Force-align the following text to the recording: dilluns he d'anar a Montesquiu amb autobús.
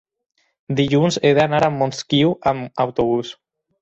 dilluns 0.79 1.19
he 1.29 1.33
d'anar 1.39 1.59
a 1.67 1.71
Montesquiu 1.75 2.33
amb 2.53 2.85
autobús. 2.87 3.35